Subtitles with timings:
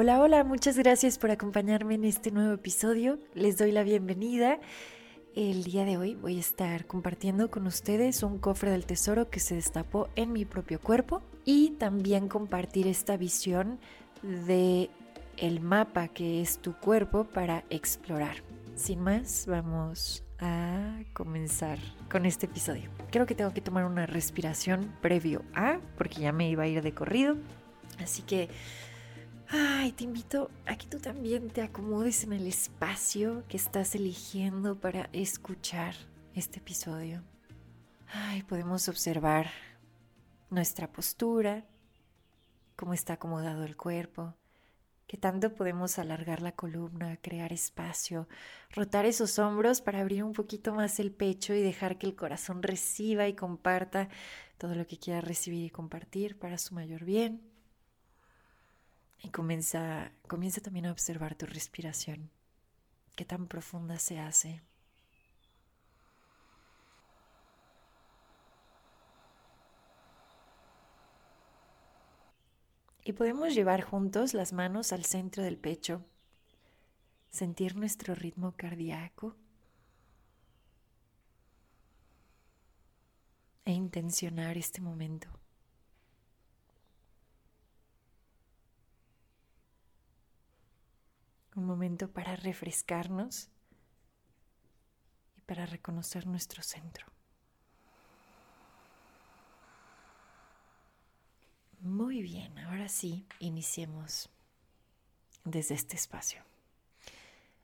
[0.00, 3.18] Hola, hola, muchas gracias por acompañarme en este nuevo episodio.
[3.34, 4.60] Les doy la bienvenida.
[5.34, 9.40] El día de hoy voy a estar compartiendo con ustedes un cofre del tesoro que
[9.40, 13.80] se destapó en mi propio cuerpo y también compartir esta visión
[14.22, 14.88] de
[15.36, 18.36] el mapa que es tu cuerpo para explorar.
[18.76, 22.88] Sin más, vamos a comenzar con este episodio.
[23.10, 26.82] Creo que tengo que tomar una respiración previo a, porque ya me iba a ir
[26.82, 27.36] de corrido.
[27.98, 28.48] Así que
[29.50, 34.78] Ay, te invito a que tú también te acomodes en el espacio que estás eligiendo
[34.78, 35.94] para escuchar
[36.34, 37.22] este episodio.
[38.12, 39.48] Ay, podemos observar
[40.50, 41.64] nuestra postura,
[42.76, 44.34] cómo está acomodado el cuerpo,
[45.06, 48.28] qué tanto podemos alargar la columna, crear espacio,
[48.70, 52.62] rotar esos hombros para abrir un poquito más el pecho y dejar que el corazón
[52.62, 54.10] reciba y comparta
[54.58, 57.57] todo lo que quiera recibir y compartir para su mayor bien.
[59.28, 62.30] Y comienza, comienza también a observar tu respiración,
[63.14, 64.62] qué tan profunda se hace.
[73.04, 76.02] Y podemos llevar juntos las manos al centro del pecho,
[77.28, 79.36] sentir nuestro ritmo cardíaco
[83.66, 85.37] e intencionar este momento.
[91.58, 93.48] Un momento para refrescarnos
[95.36, 97.06] y para reconocer nuestro centro.
[101.80, 104.30] Muy bien, ahora sí, iniciemos
[105.44, 106.42] desde este espacio.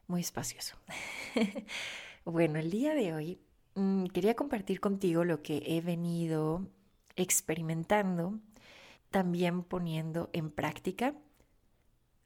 [0.08, 0.76] Muy espacioso.
[2.24, 3.40] bueno, el día de hoy
[3.76, 6.66] mm, quería compartir contigo lo que he venido
[7.16, 8.40] experimentando,
[9.10, 11.14] también poniendo en práctica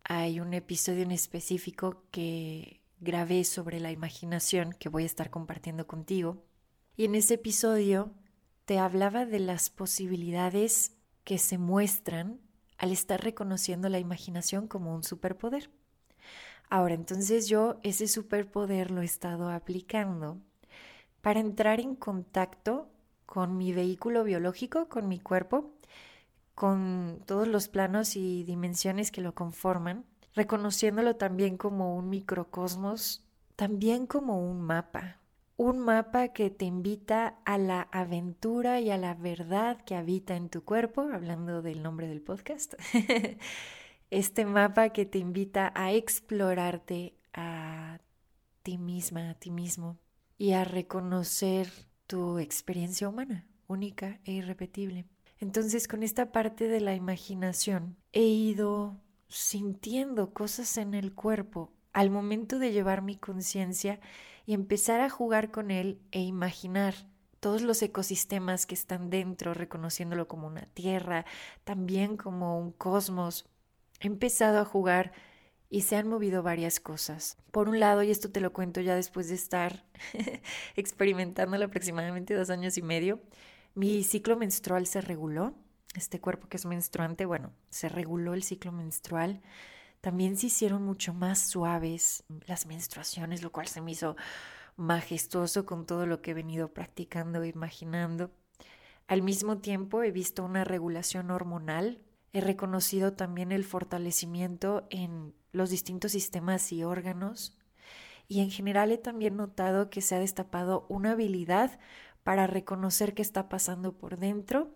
[0.09, 5.87] hay un episodio en específico que grabé sobre la imaginación que voy a estar compartiendo
[5.87, 6.43] contigo.
[6.97, 8.11] Y en ese episodio
[8.65, 12.41] te hablaba de las posibilidades que se muestran
[12.79, 15.71] al estar reconociendo la imaginación como un superpoder.
[16.71, 20.41] Ahora, entonces yo ese superpoder lo he estado aplicando
[21.21, 22.89] para entrar en contacto
[23.27, 25.75] con mi vehículo biológico, con mi cuerpo,
[26.59, 30.05] con todos los planos y dimensiones que lo conforman,
[30.35, 33.25] reconociéndolo también como un microcosmos,
[33.55, 35.21] también como un mapa,
[35.57, 40.49] un mapa que te invita a la aventura y a la verdad que habita en
[40.49, 42.75] tu cuerpo, hablando del nombre del podcast.
[44.11, 48.01] este mapa que te invita a explorarte a
[48.65, 49.97] ti misma, a ti mismo
[50.37, 51.71] y a reconocer
[52.09, 55.07] tu experiencia humana, única e irrepetible.
[55.41, 62.11] Entonces con esta parte de la imaginación he ido sintiendo cosas en el cuerpo al
[62.11, 64.01] momento de llevar mi conciencia
[64.47, 66.95] y empezar a jugar con él e imaginar
[67.41, 71.25] todos los ecosistemas que están dentro, reconociéndolo como una tierra,
[71.65, 73.47] también como un cosmos.
[74.01, 75.13] He empezado a jugar
[75.71, 77.37] y se han movido varias cosas.
[77.51, 79.85] Por un lado, y esto te lo cuento ya después de estar
[80.77, 83.21] experimentándolo aproximadamente dos años y medio,
[83.79, 85.55] mi ciclo menstrual se reguló.
[85.95, 89.41] Este cuerpo que es menstruante, bueno, se reguló el ciclo menstrual.
[90.01, 94.17] También se hicieron mucho más suaves las menstruaciones, lo cual se me hizo
[94.77, 98.33] majestuoso con todo lo que he venido practicando e imaginando.
[99.07, 102.03] Al mismo tiempo he visto una regulación hormonal,
[102.33, 107.57] he reconocido también el fortalecimiento en los distintos sistemas y órganos
[108.29, 111.81] y en general he también notado que se ha destapado una habilidad
[112.29, 114.69] para reconocer qué está pasando por dentro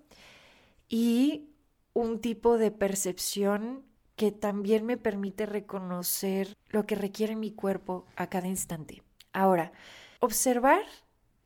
[0.89, 1.51] y
[1.93, 3.85] un tipo de percepción
[4.17, 9.03] que también me permite reconocer lo que requiere mi cuerpo a cada instante.
[9.35, 9.73] Ahora,
[10.21, 10.81] observar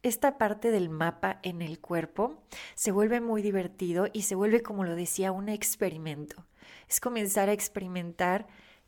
[0.05, 2.41] esta parte del mapa en el cuerpo
[2.77, 6.47] se vuelve muy divertido y se vuelve, como lo decía, un experimento.
[6.89, 8.47] Es comenzar a experimentar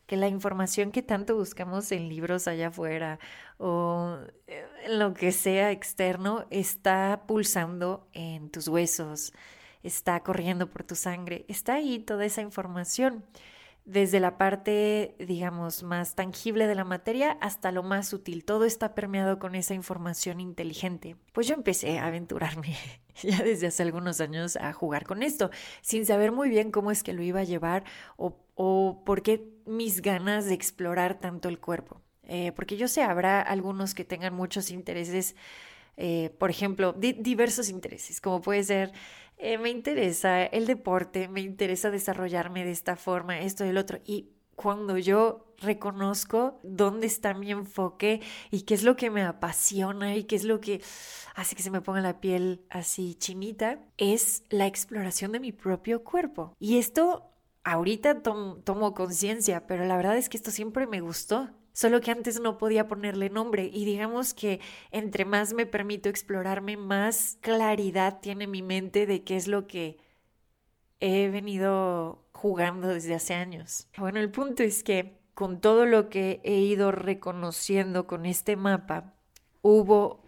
[0.08, 3.18] que la información que tanto buscamos en libros allá afuera
[3.58, 4.16] o
[4.46, 9.34] en lo que sea externo está pulsando en tus huesos,
[9.82, 13.22] está corriendo por tu sangre, está ahí toda esa información
[13.88, 18.44] desde la parte, digamos, más tangible de la materia hasta lo más sutil.
[18.44, 21.16] Todo está permeado con esa información inteligente.
[21.32, 22.76] Pues yo empecé a aventurarme
[23.22, 25.50] ya desde hace algunos años a jugar con esto,
[25.80, 27.84] sin saber muy bien cómo es que lo iba a llevar
[28.18, 32.02] o, o por qué mis ganas de explorar tanto el cuerpo.
[32.24, 35.34] Eh, porque yo sé, habrá algunos que tengan muchos intereses,
[35.96, 38.92] eh, por ejemplo, diversos intereses, como puede ser
[39.38, 44.00] eh, me interesa el deporte, me interesa desarrollarme de esta forma, esto y el otro.
[44.04, 48.20] Y cuando yo reconozco dónde está mi enfoque
[48.50, 50.82] y qué es lo que me apasiona y qué es lo que
[51.34, 56.02] hace que se me ponga la piel así chinita, es la exploración de mi propio
[56.02, 56.54] cuerpo.
[56.58, 57.30] Y esto
[57.62, 62.40] ahorita tomo conciencia, pero la verdad es que esto siempre me gustó solo que antes
[62.40, 64.58] no podía ponerle nombre y digamos que
[64.90, 69.96] entre más me permito explorarme, más claridad tiene mi mente de qué es lo que
[70.98, 73.86] he venido jugando desde hace años.
[73.96, 79.14] Bueno, el punto es que con todo lo que he ido reconociendo con este mapa,
[79.62, 80.24] hubo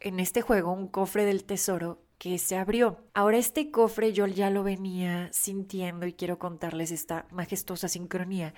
[0.00, 2.98] en este juego un cofre del tesoro que se abrió.
[3.12, 8.54] Ahora este cofre yo ya lo venía sintiendo y quiero contarles esta majestuosa sincronía.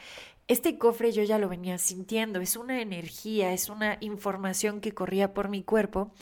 [0.49, 5.35] Este cofre yo ya lo venía sintiendo, es una energía, es una información que corría
[5.35, 6.13] por mi cuerpo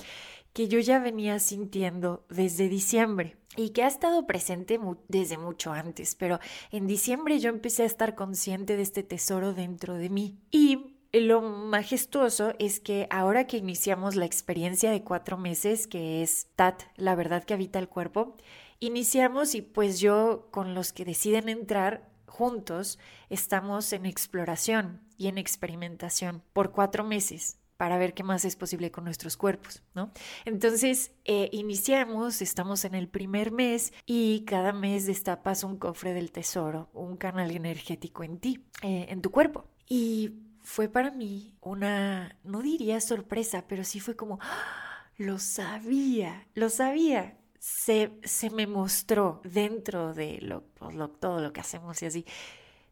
[0.55, 4.79] que yo ya venía sintiendo desde diciembre y que ha estado presente
[5.09, 6.39] desde mucho antes, pero
[6.71, 10.39] en diciembre yo empecé a estar consciente de este tesoro dentro de mí.
[10.53, 16.49] Y lo majestuoso es que ahora que iniciamos la experiencia de cuatro meses, que es
[16.56, 18.37] TAT, la verdad que habita el cuerpo,
[18.81, 22.99] iniciamos y pues yo con los que deciden entrar juntos
[23.31, 28.90] estamos en exploración y en experimentación por cuatro meses para ver qué más es posible
[28.90, 30.12] con nuestros cuerpos, ¿no?
[30.44, 36.31] Entonces, eh, iniciamos, estamos en el primer mes y cada mes destapas un cofre del
[36.31, 39.66] tesoro, un canal energético en ti, eh, en tu cuerpo.
[39.88, 40.31] Y
[40.64, 45.06] fue para mí una, no diría sorpresa, pero sí fue como, ¡Ah!
[45.16, 51.62] lo sabía, lo sabía se, se me mostró dentro de pues, lo, todo lo que
[51.62, 52.26] hacemos y así,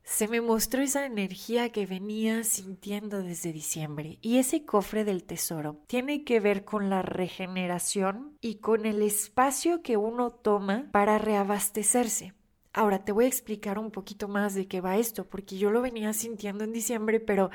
[0.02, 4.19] se me mostró esa energía que venía sintiendo desde diciembre.
[4.22, 9.82] Y ese cofre del tesoro tiene que ver con la regeneración y con el espacio
[9.82, 12.32] que uno toma para reabastecerse.
[12.74, 15.82] Ahora te voy a explicar un poquito más de qué va esto, porque yo lo
[15.82, 17.50] venía sintiendo en diciembre, pero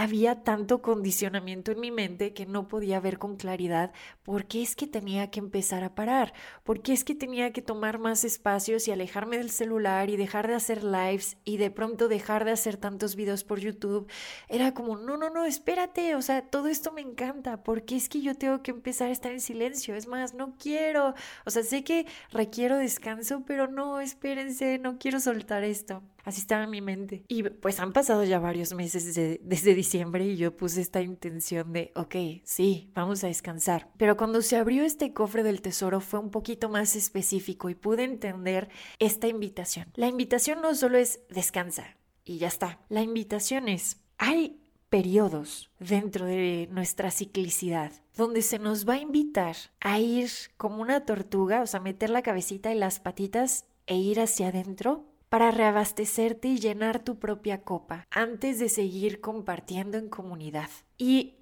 [0.00, 3.92] había tanto condicionamiento en mi mente que no podía ver con claridad
[4.22, 6.32] por qué es que tenía que empezar a parar,
[6.64, 10.48] por qué es que tenía que tomar más espacios y alejarme del celular y dejar
[10.48, 14.10] de hacer lives y de pronto dejar de hacer tantos videos por YouTube.
[14.48, 18.08] Era como, no, no, no, espérate, o sea, todo esto me encanta, ¿por qué es
[18.08, 19.94] que yo tengo que empezar a estar en silencio?
[19.94, 21.12] Es más, no quiero,
[21.44, 26.02] o sea, sé que requiero descanso, pero no, espérense, no quiero soltar esto.
[26.24, 27.24] Así estaba en mi mente.
[27.28, 31.92] Y pues han pasado ya varios meses desde, diciembre y yo puse esta intención de,
[31.94, 32.14] ok,
[32.44, 33.90] sí, vamos a descansar.
[33.96, 38.04] Pero cuando se abrió este cofre del tesoro fue un poquito más específico y pude
[38.04, 38.68] entender
[38.98, 39.90] esta invitación.
[39.94, 42.80] La invitación no solo es descansa y ya está.
[42.88, 49.56] La invitación es, hay periodos dentro de nuestra ciclicidad donde se nos va a invitar
[49.80, 54.20] a ir como una tortuga, o sea, meter la cabecita y las patitas e ir
[54.20, 60.68] hacia adentro para reabastecerte y llenar tu propia copa antes de seguir compartiendo en comunidad.
[60.98, 61.36] Y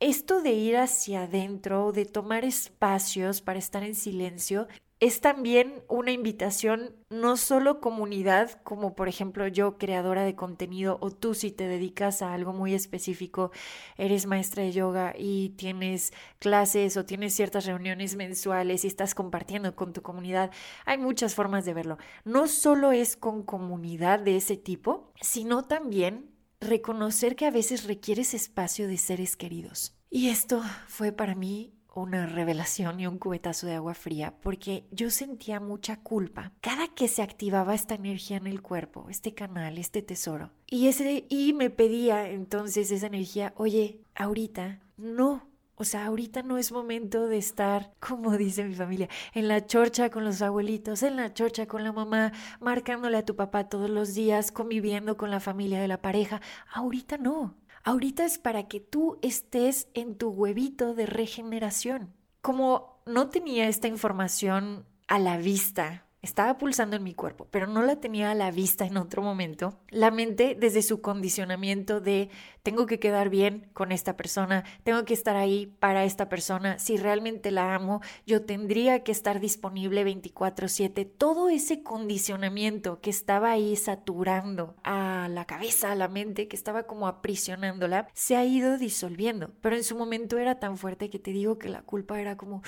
[0.00, 4.66] esto de ir hacia adentro, de tomar espacios para estar en silencio,
[5.00, 11.10] es también una invitación, no solo comunidad, como por ejemplo yo, creadora de contenido, o
[11.12, 13.52] tú si te dedicas a algo muy específico,
[13.96, 19.76] eres maestra de yoga y tienes clases o tienes ciertas reuniones mensuales y estás compartiendo
[19.76, 20.50] con tu comunidad.
[20.84, 21.98] Hay muchas formas de verlo.
[22.24, 28.34] No solo es con comunidad de ese tipo, sino también reconocer que a veces requieres
[28.34, 29.94] espacio de seres queridos.
[30.10, 35.10] Y esto fue para mí una revelación y un cubetazo de agua fría porque yo
[35.10, 40.02] sentía mucha culpa cada que se activaba esta energía en el cuerpo, este canal, este
[40.02, 40.50] tesoro.
[40.66, 45.48] Y ese y me pedía entonces esa energía, "Oye, ahorita no
[45.80, 50.10] o sea, ahorita no es momento de estar, como dice mi familia, en la chorcha
[50.10, 54.12] con los abuelitos, en la chorcha con la mamá, marcándole a tu papá todos los
[54.12, 56.40] días, conviviendo con la familia de la pareja.
[56.72, 57.54] Ahorita no.
[57.84, 62.14] Ahorita es para que tú estés en tu huevito de regeneración.
[62.40, 67.82] Como no tenía esta información a la vista estaba pulsando en mi cuerpo, pero no
[67.82, 72.28] la tenía a la vista en otro momento, la mente desde su condicionamiento de
[72.62, 76.96] tengo que quedar bien con esta persona, tengo que estar ahí para esta persona, si
[76.96, 83.76] realmente la amo, yo tendría que estar disponible 24/7, todo ese condicionamiento que estaba ahí
[83.76, 89.52] saturando a la cabeza, a la mente, que estaba como aprisionándola, se ha ido disolviendo,
[89.60, 92.62] pero en su momento era tan fuerte que te digo que la culpa era como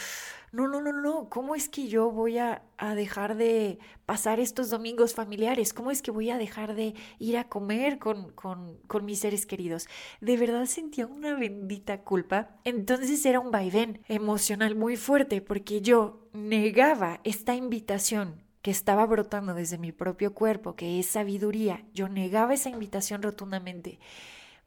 [0.52, 2.62] no, no, no, no, ¿cómo es que yo voy a,
[2.96, 5.72] dejar de pasar estos domingos familiares?
[5.72, 9.46] ¿Cómo es que voy a dejar de ir a comer con, con, con mis seres
[9.46, 9.86] queridos?
[10.20, 12.56] De verdad sentía una bendita culpa.
[12.64, 19.54] Entonces era un vaivén emocional muy fuerte porque yo negaba esta invitación que estaba brotando
[19.54, 21.84] desde mi propio cuerpo, que es sabiduría.
[21.94, 23.98] Yo negaba esa invitación rotundamente.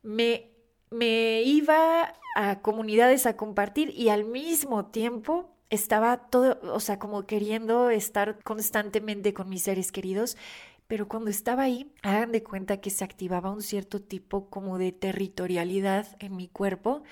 [0.02, 0.52] Me,
[0.90, 7.26] me iba a comunidades a compartir y al mismo tiempo estaba todo, o sea, como
[7.26, 10.38] queriendo estar constantemente con mis seres queridos,
[10.88, 14.92] pero cuando estaba ahí, hagan de cuenta que se activaba un cierto tipo como de
[14.92, 17.04] territorialidad en mi cuerpo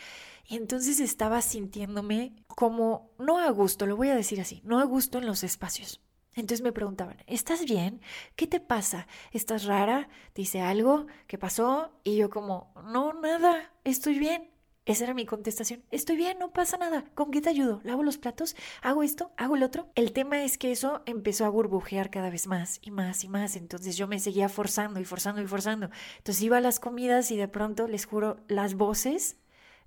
[0.46, 4.84] y entonces estaba sintiéndome como no a gusto, lo voy a decir así, no a
[4.84, 6.02] gusto en los espacios.
[6.36, 8.00] Entonces me preguntaban, ¿estás bien?
[8.36, 9.08] ¿Qué te pasa?
[9.32, 10.08] ¿Estás rara?
[10.34, 11.08] ¿Te algo?
[11.28, 12.00] ¿Qué pasó?
[12.04, 14.51] Y yo como, no, nada, estoy bien.
[14.92, 15.84] Esa era mi contestación.
[15.90, 17.06] Estoy bien, no pasa nada.
[17.16, 17.80] ¿Con qué te ayudo?
[17.86, 18.58] ¿Lavo los platos?
[18.82, 19.32] ¿Hago esto?
[19.38, 19.90] ¿Hago el otro?
[19.96, 23.56] El tema es que eso empezó a burbujear cada vez más y más y más.
[23.56, 25.90] Entonces yo me seguía forzando y forzando y forzando.
[26.18, 29.38] Entonces iba a las comidas y de pronto, les juro, las voces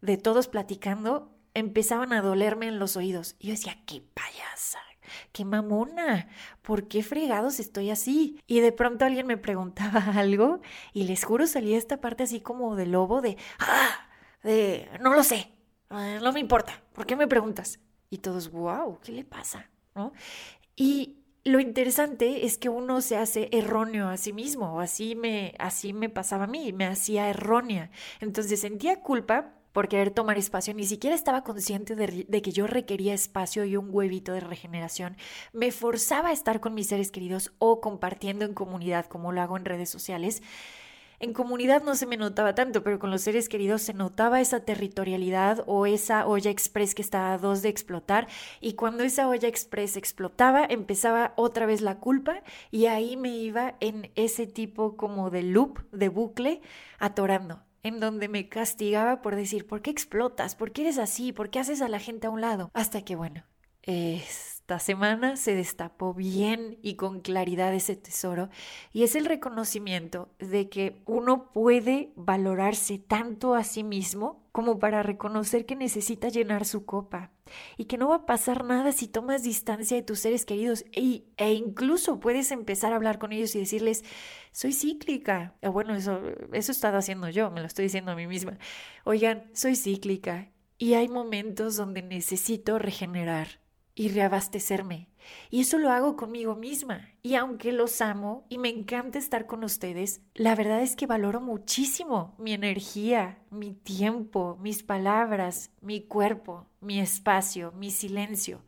[0.01, 3.37] de todos platicando empezaban a dolerme en los oídos.
[3.39, 4.79] Y yo decía, qué payasa,
[5.33, 6.29] qué mamona,
[6.63, 8.41] ¿por qué fregados estoy así?
[8.47, 10.63] Y de pronto alguien me preguntaba algo
[10.95, 14.04] y les juro salía esta parte así como de lobo de, ¡ah!
[14.45, 15.51] De, no lo sé,
[15.91, 17.81] no me importa, ¿por qué me preguntas?
[18.11, 19.71] Y todos, wow, ¿qué le pasa?
[19.95, 20.13] ¿No?
[20.77, 25.93] Y lo interesante es que uno se hace erróneo a sí mismo, así me, así
[25.93, 27.91] me pasaba a mí, me hacía errónea.
[28.21, 32.67] Entonces sentía culpa por querer tomar espacio, ni siquiera estaba consciente de, de, que yo
[32.67, 35.17] requería espacio y un huevito de regeneración.
[35.53, 39.57] Me forzaba a estar con mis seres queridos o compartiendo en comunidad, como lo hago
[39.57, 40.43] en redes sociales.
[41.21, 44.61] En comunidad no se me notaba tanto, pero con los seres queridos se notaba esa
[44.61, 48.29] territorialidad o esa olla express que estaba a dos de explotar.
[48.61, 53.77] Y cuando esa olla express explotaba, empezaba otra vez la culpa y ahí me iba
[53.81, 56.61] en ese tipo como de loop, de bucle,
[56.99, 60.57] atorando en donde me castigaba por decir, ¿por qué explotas?
[60.57, 61.33] ¿Por qué eres así?
[61.33, 62.71] ¿Por qué haces a la gente a un lado?
[62.73, 63.45] Hasta que, bueno,
[63.83, 68.49] es esta semana se destapó bien y con claridad ese tesoro
[68.95, 75.03] y es el reconocimiento de que uno puede valorarse tanto a sí mismo como para
[75.03, 77.31] reconocer que necesita llenar su copa
[77.77, 81.27] y que no va a pasar nada si tomas distancia de tus seres queridos e,
[81.37, 84.03] e incluso puedes empezar a hablar con ellos y decirles,
[84.51, 85.53] soy cíclica.
[85.61, 86.23] Bueno, eso,
[86.55, 88.57] eso he estado haciendo yo, me lo estoy diciendo a mí misma.
[89.05, 93.63] Oigan, soy cíclica y hay momentos donde necesito regenerar
[93.95, 95.09] y reabastecerme.
[95.51, 97.09] Y eso lo hago conmigo misma.
[97.23, 101.41] Y aunque los amo y me encanta estar con ustedes, la verdad es que valoro
[101.41, 108.63] muchísimo mi energía, mi tiempo, mis palabras, mi cuerpo, mi espacio, mi silencio.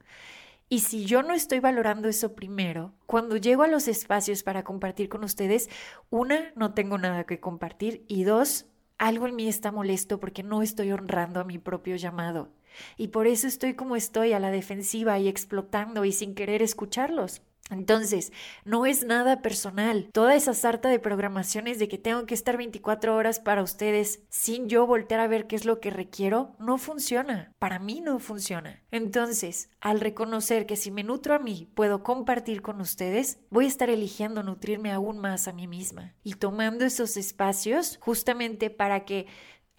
[0.68, 5.08] Y si yo no estoy valorando eso primero, cuando llego a los espacios para compartir
[5.08, 5.68] con ustedes,
[6.10, 8.66] una, no tengo nada que compartir y dos,
[8.98, 12.50] algo en mí está molesto porque no estoy honrando a mi propio llamado
[12.96, 17.42] y por eso estoy como estoy a la defensiva y explotando y sin querer escucharlos.
[17.70, 18.32] Entonces,
[18.64, 20.08] no es nada personal.
[20.12, 24.68] Toda esa sarta de programaciones de que tengo que estar 24 horas para ustedes sin
[24.68, 27.52] yo voltear a ver qué es lo que requiero, no funciona.
[27.58, 28.82] Para mí no funciona.
[28.90, 33.68] Entonces, al reconocer que si me nutro a mí, puedo compartir con ustedes, voy a
[33.68, 39.26] estar eligiendo nutrirme aún más a mí misma y tomando esos espacios justamente para que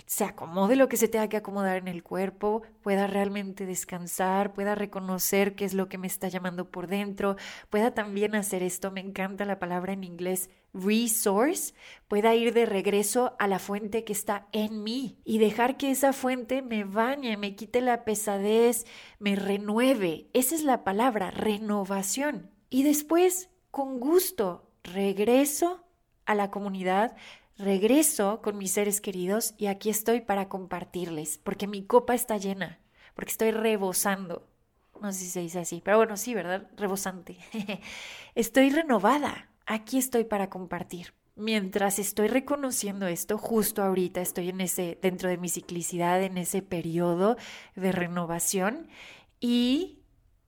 [0.06, 4.76] se acomode lo que se tenga que acomodar en el cuerpo, pueda realmente descansar, pueda
[4.76, 7.36] reconocer qué es lo que me está llamando por dentro,
[7.70, 11.74] pueda también hacer esto, me encanta la palabra en inglés resource,
[12.08, 16.14] pueda ir de regreso a la fuente que está en mí y dejar que esa
[16.14, 18.86] fuente me bañe, me quite la pesadez,
[19.20, 20.30] me renueve.
[20.34, 22.52] Esa es la palabra, renovación.
[22.70, 25.84] Y después, con gusto, regreso
[26.26, 27.16] a la comunidad,
[27.58, 32.80] regreso con mis seres queridos y aquí estoy para compartirles, porque mi copa está llena,
[33.16, 34.48] porque estoy rebosando.
[35.02, 36.70] No sé si se dice así, pero bueno, sí, ¿verdad?
[36.76, 37.38] Rebosante.
[38.36, 39.52] estoy renovada.
[39.66, 41.14] Aquí estoy para compartir.
[41.36, 46.64] Mientras estoy reconociendo esto, justo ahorita estoy en ese, dentro de mi ciclicidad, en ese
[46.64, 47.38] periodo
[47.76, 48.88] de renovación
[49.40, 49.97] y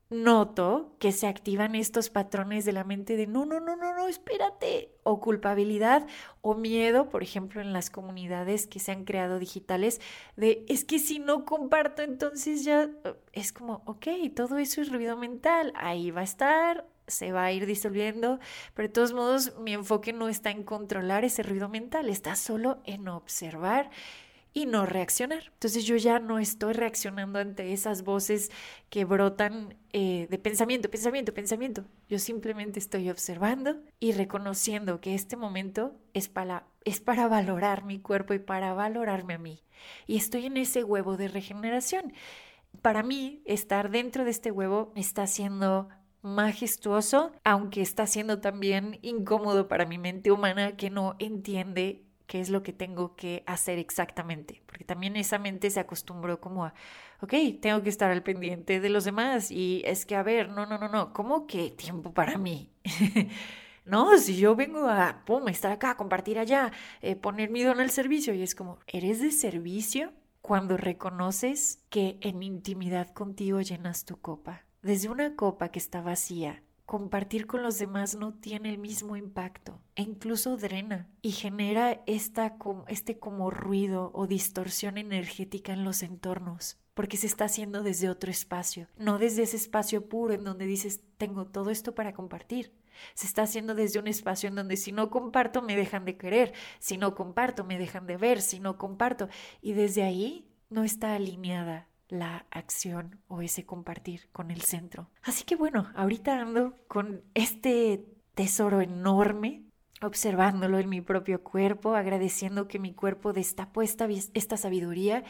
[0.09, 4.07] noto que se activan estos patrones de la mente de no, no, no, no, no,
[4.07, 6.07] espérate, o culpabilidad
[6.41, 10.01] o miedo, por ejemplo, en las comunidades que se han creado digitales,
[10.35, 12.89] de es que si no comparto, entonces ya
[13.33, 17.51] es como, ok, todo eso es ruido mental, ahí va a estar, se va a
[17.51, 18.39] ir disolviendo,
[18.73, 22.81] pero de todos modos mi enfoque no está en controlar ese ruido mental, está solo
[22.85, 23.91] en observar
[24.53, 25.43] y no reaccionar.
[25.53, 28.51] Entonces yo ya no estoy reaccionando ante esas voces
[28.89, 31.85] que brotan eh, de pensamiento, pensamiento, pensamiento.
[32.07, 37.99] Yo simplemente estoy observando y reconociendo que este momento es para, es para valorar mi
[37.99, 39.63] cuerpo y para valorarme a mí.
[40.07, 42.13] Y estoy en ese huevo de regeneración.
[42.81, 45.89] Para mí, estar dentro de este huevo está siendo
[46.21, 52.49] majestuoso, aunque está siendo también incómodo para mi mente humana que no entiende qué es
[52.51, 56.75] lo que tengo que hacer exactamente, porque también esa mente se acostumbró como a,
[57.21, 60.67] ok, tengo que estar al pendiente de los demás y es que, a ver, no,
[60.67, 62.71] no, no, no, ¿cómo que tiempo para mí?
[63.85, 66.71] no, si yo vengo a, pum, estar acá, compartir allá,
[67.01, 70.13] eh, poner mi don al servicio y es como, ¿eres de servicio?
[70.41, 74.65] Cuando reconoces que en intimidad contigo llenas tu copa.
[74.83, 79.79] Desde una copa que está vacía, compartir con los demás no tiene el mismo impacto
[79.95, 86.79] e incluso drena y genera esta, este como ruido o distorsión energética en los entornos
[86.95, 91.01] porque se está haciendo desde otro espacio, no desde ese espacio puro en donde dices
[91.19, 92.73] tengo todo esto para compartir.
[93.13, 96.53] Se está haciendo desde un espacio en donde si no comparto me dejan de querer,
[96.79, 99.29] si no comparto me dejan de ver, si no comparto.
[99.61, 105.09] Y desde ahí no está alineada la acción o ese compartir con el centro.
[105.23, 109.63] Así que bueno, ahorita ando con este tesoro enorme,
[110.01, 115.23] observándolo en mi propio cuerpo, agradeciendo que mi cuerpo destapó esta, esta sabiduría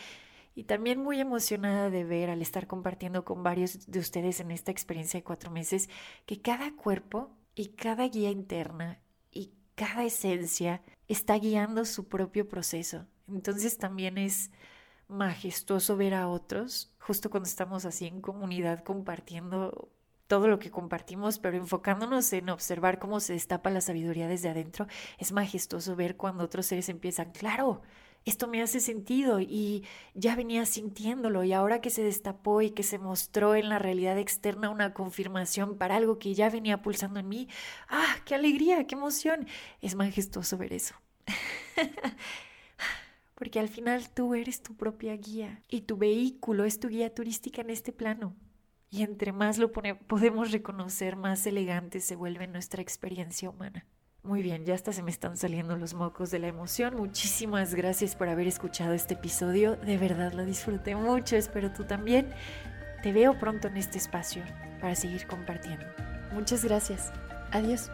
[0.56, 4.72] y también muy emocionada de ver al estar compartiendo con varios de ustedes en esta
[4.72, 5.90] experiencia de cuatro meses
[6.26, 9.00] que cada cuerpo y cada guía interna
[9.32, 13.06] y cada esencia está guiando su propio proceso.
[13.28, 14.52] Entonces también es
[15.10, 19.90] majestuoso ver a otros, justo cuando estamos así en comunidad compartiendo
[20.28, 24.86] todo lo que compartimos, pero enfocándonos en observar cómo se destapa la sabiduría desde adentro,
[25.18, 27.82] es majestuoso ver cuando otros seres empiezan, claro,
[28.26, 32.84] esto me hace sentido y ya venía sintiéndolo y ahora que se destapó y que
[32.84, 37.28] se mostró en la realidad externa una confirmación para algo que ya venía pulsando en
[37.28, 37.48] mí,
[37.90, 39.48] ah, qué alegría, qué emoción,
[39.82, 40.94] es majestuoso ver eso.
[43.40, 47.62] porque al final tú eres tu propia guía y tu vehículo es tu guía turística
[47.62, 48.36] en este plano.
[48.92, 53.86] Y entre más lo podemos reconocer, más elegante se vuelve nuestra experiencia humana.
[54.24, 56.98] Muy bien, ya hasta se me están saliendo los mocos de la emoción.
[56.98, 59.78] Muchísimas gracias por haber escuchado este episodio.
[59.78, 62.34] De verdad lo disfruté mucho, espero tú también.
[63.02, 64.44] Te veo pronto en este espacio
[64.82, 65.86] para seguir compartiendo.
[66.34, 67.14] Muchas gracias.
[67.52, 67.90] Adiós.